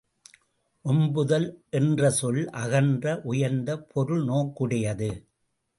[0.85, 1.45] ஓம்புதல்
[1.69, 5.11] என்ற சொல், அகன்ற உயர்ந்த பொருள் நோக்குடையது.